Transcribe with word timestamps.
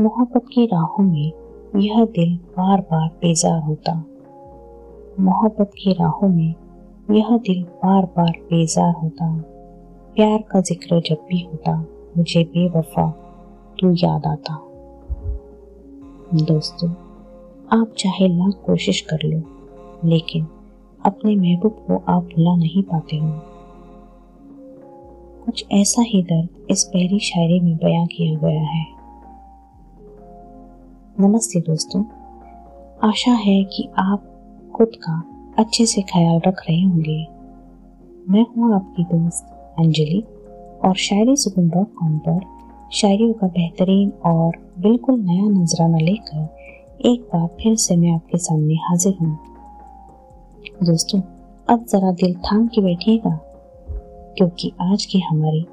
मोहब्बत 0.00 0.42
की 0.52 0.66
राहों 0.66 1.04
में 1.04 1.32
यह 1.76 2.04
दिल 2.04 2.36
बार 2.36 2.80
बार 2.80 3.08
बेजार 3.08 3.62
होता। 3.62 4.04
मोहब्बत 5.20 5.70
की 5.78 5.92
राहों 5.92 6.28
में 6.28 6.54
यह 7.10 7.36
दिल 7.36 7.62
बार 7.62 8.04
बार 8.04 8.30
बेजार 8.30 8.94
होता। 9.02 9.36
प्यार 10.14 10.38
का 10.38 10.60
ज़िक्र 10.60 11.00
जब 11.00 11.14
भी 11.14 11.42
होता, 11.44 11.86
मुझे 12.16 12.44
बेवफा 12.44 13.10
तू 13.80 13.90
याद 13.90 14.26
आता? 14.26 14.54
दोस्तों, 16.34 16.90
आप 17.80 17.94
चाहे 17.98 18.28
लाख 18.28 18.62
कोशिश 18.66 19.00
कर 19.00 19.18
लो, 19.24 19.42
लेकिन 20.04 20.46
अपने 21.06 21.36
महबूब 21.36 21.72
को 21.72 22.12
आप 22.12 22.22
भुला 22.22 22.56
नहीं 22.56 22.82
पाते 22.82 23.16
हो। 23.16 23.32
कुछ 25.44 25.64
ऐसा 25.72 26.02
ही 26.02 26.22
दर्द 26.22 26.48
इस 26.70 26.84
पहली 26.84 27.18
शायरी 27.18 27.60
में 27.60 27.76
बयां 27.76 28.06
किया 28.06 28.38
गया 28.38 28.62
है। 28.62 28.99
नमस्ते 31.20 31.60
दोस्तों। 31.60 32.00
आशा 33.08 33.32
है 33.32 33.62
कि 33.64 33.82
आप 33.98 34.22
खुद 34.76 34.92
का 35.02 35.16
अच्छे 35.58 35.84
से 35.86 36.02
ख्याल 36.02 36.40
रख 36.46 36.62
रहे 36.68 36.82
होंगे। 36.82 37.16
मैं 38.32 38.44
हूँ 38.46 38.72
आपकी 38.74 39.04
दोस्त 39.04 39.50
अंजलि 39.78 40.22
और 40.84 40.94
शायरी 40.98 41.34
सुकून 41.36 41.68
डॉट 41.68 41.92
कॉम 41.94 42.16
पर 42.18 42.40
शायरियों 42.92 43.32
का 43.32 43.46
बेहतरीन 43.48 44.10
और 44.24 44.56
बिल्कुल 44.78 45.20
नया 45.20 45.48
नजराना 45.50 45.98
लेकर 45.98 47.08
एक 47.10 47.28
बार 47.34 47.46
फिर 47.60 47.76
से 47.76 47.96
मैं 47.96 48.14
आपके 48.14 48.38
सामने 48.38 48.78
हाजिर 48.88 49.16
हूँ। 49.20 49.36
दोस्तों, 50.82 51.20
अब 51.68 51.84
जरा 51.84 52.12
दिल 52.14 52.34
थाम 52.42 52.66
के 52.66 52.80
बैठिएगा, 52.80 53.38
क्योंकि 54.36 54.72
आज 54.82 55.04
की 55.04 55.20
हमारी 55.20 55.64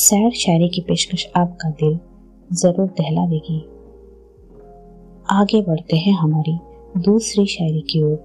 सैड 0.00 0.32
शायरी 0.36 0.68
की 0.68 0.84
पेशकश 0.88 1.30
आपका 1.36 1.70
दिल 1.72 1.98
ज़रूर 2.50 2.86
दहला 2.98 3.26
देगी। 3.26 3.64
आगे 5.30 5.62
बढ़ते 5.62 5.96
हैं 5.96 6.12
हमारी 6.12 6.58
दूसरी 7.00 7.46
शायरी 7.46 7.80
की 7.80 8.02
ओर। 8.02 8.16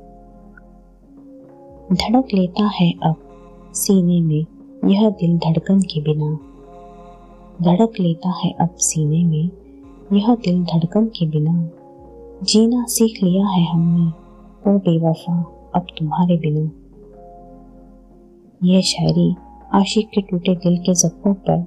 धड़क 1.94 2.28
लेता 2.34 2.68
है 2.68 2.92
अब 2.92 3.16
सीने 3.74 4.22
में 4.22 4.46
यह 4.90 5.10
दिल 5.10 5.38
धड़कन 5.38 5.82
के 5.82 6.02
बिना। 6.02 6.40
धड़क 7.62 7.94
लेता 8.00 8.30
है 8.30 8.52
अब 8.52 8.70
सीने 8.70 9.24
में 9.24 9.50
यह 10.14 10.36
दिल 10.36 10.64
धड़कन 10.64 11.06
के 11.06 11.26
बिना। 11.26 11.70
जीना 12.44 12.86
सीख 12.90 13.24
लिया 13.24 13.48
है 13.48 13.72
हमने, 13.72 14.08
ओ 14.72 14.78
बेवफा, 14.78 15.44
अब 15.76 15.82
तुम्हारे 15.82 16.38
बिना। 16.38 16.72
यह 18.64 18.82
शायरी 18.82 19.36
आशिक 19.74 20.10
के 20.10 20.22
टूटे 20.22 20.56
दिल 20.56 20.78
के 20.78 20.94
जख्मों 20.94 21.34
पर 21.34 21.66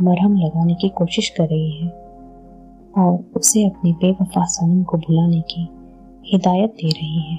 मरहम 0.00 0.36
लगाने 0.36 0.74
की 0.74 0.88
कोशिश 0.88 1.28
कर 1.28 1.44
रही 1.44 1.70
है। 1.70 2.05
और 2.96 3.32
उसे 3.36 3.64
अपनी 3.64 3.92
बेवफा 3.92 4.44
सनम 4.44 4.82
को 4.82 4.98
भुलाने 4.98 5.40
की 5.50 5.68
हिदायत 6.26 6.70
दे 6.72 6.88
रही 6.90 7.20
है। 7.22 7.38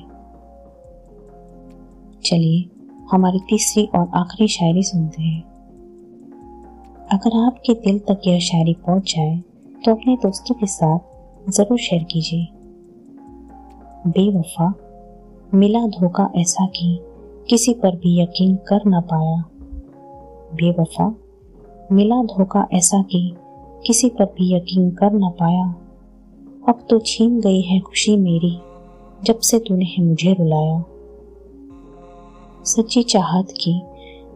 चलिए, 2.26 2.66
हमारी 3.12 3.40
तीसरी 3.40 3.86
और 3.96 4.10
आखिरी 4.16 4.48
शायरी 4.48 4.84
सुनते 4.84 5.22
हैं। 5.24 5.42
अगर 7.12 7.38
आपके 7.38 7.74
दिल 7.74 8.00
तक 8.00 8.28
यह 8.28 8.40
शायरी 8.40 8.74
पहुँच 8.86 9.14
जाए 9.16 9.38
तो 9.86 9.92
अपने 9.92 10.16
दोस्तों 10.16 10.56
के 10.56 10.66
साथ 10.66 11.52
ज़रूर 11.52 11.80
शेयर 11.80 12.04
कीजिए। 12.04 12.48
बेवफा, 14.08 14.74
मिला 15.54 15.86
धोखा 15.90 16.30
ऐसा 16.36 16.66
कि 16.68 17.00
किसी 17.50 17.74
पर 17.74 17.96
भी 17.96 18.22
यकीन 18.22 18.56
कर 18.68 18.86
ना 18.86 19.00
पाया। 19.02 19.44
बेवफा, 20.54 21.08
मिला 21.92 22.22
धोखा 22.26 22.68
ऐसा 22.74 23.02
कि 23.02 23.22
किसी 23.86 24.10
पर 24.10 24.26
भी 24.26 24.56
यकीन 24.56 24.90
कर 24.92 25.12
ना 25.12 25.30
पाया। 25.30 25.66
अब 26.70 26.86
तो 26.90 27.00
छीन 27.00 27.40
गई 27.42 27.62
है 27.62 27.80
खुशी 27.80 28.16
मेरी, 28.18 28.58
जब 29.24 29.40
से 29.40 29.60
तूने 29.60 29.96
मुझे 30.00 30.34
रुलाया 30.34 30.84
सच्ची 32.66 33.04
चाहत 33.04 33.52
की 33.52 33.82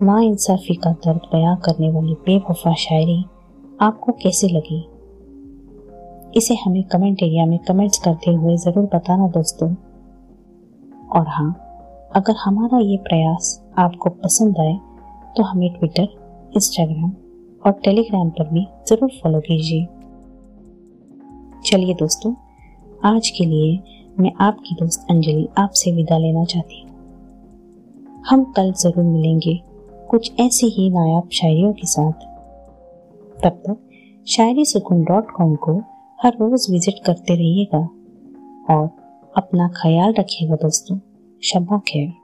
ना 0.02 0.20
इंसाफी 0.22 0.74
का 0.74 0.92
दर्द 1.06 1.22
बयां 1.34 1.56
करने 1.58 1.92
वाली 1.92 2.14
बेवफा 2.26 2.74
शायरी 2.76 3.24
आपको 3.82 4.12
कैसे 4.12 4.48
लगी? 4.48 4.80
इसे 6.38 6.56
हमें 6.56 6.84
कमेंट 6.84 7.24
एरिया 7.24 7.46
में 7.46 7.58
कमेंट्स 7.60 8.00
करते 8.00 8.32
हुए 8.32 8.56
ज़रूर 8.58 8.90
बताना 8.94 9.28
दोस्तों। 9.28 9.70
और 11.12 11.28
हाँ 11.28 11.52
अगर 12.16 12.36
हमारा 12.36 12.80
ये 12.80 12.98
प्रयास 12.98 13.60
आपको 13.78 14.10
पसंद 14.24 14.60
आए 14.60 14.78
तो 15.38 15.44
हमें 15.44 15.70
ट्विटर 15.74 16.08
इंस्टाग्राम 16.56 17.12
और 17.66 17.72
टेलीग्राम 17.84 18.30
पर 18.30 18.50
भी 18.50 18.66
ज़रूर 18.88 19.10
फॉलो 19.24 19.40
कीजिए। 19.40 19.86
चलिए 21.66 21.94
दोस्तों, 21.94 22.34
आज 23.06 23.30
के 23.30 23.46
लिए 23.46 23.80
मैं 24.20 24.32
आपकी 24.42 24.76
दोस्त 24.76 25.06
अंजलि 25.10 25.48
आपसे 25.58 25.92
विदा 25.92 26.18
लेना 26.18 26.44
चाहती 26.46 26.82
हूँ। 26.82 26.90
हम 28.28 28.44
कल 28.58 28.72
ज़रूर 28.74 29.04
मिलेंगे 29.04 29.60
कुछ 30.10 30.32
ऐसी 30.40 30.68
ही 30.70 30.90
नायाब 30.90 31.30
शायरियों 31.34 31.74
के 31.74 31.88
साथ। 31.88 32.26
तब 33.44 33.62
तक 33.68 33.78
शायरी 34.28 34.66
सुकून 34.66 35.04
डॉट 35.04 35.32
कॉम 35.32 35.56
को 35.56 35.78
हर 36.20 36.34
रोज 36.34 36.68
विज़िट 36.72 37.04
करते 37.06 37.36
रहिएगा 37.36 37.80
और 38.70 38.90
अपना 39.38 39.68
ख्याल 39.76 40.14
रखिएगा 40.14 40.56
दोस्तों। 40.56 41.00
शबा 41.44 41.78
खैर। 41.88 42.21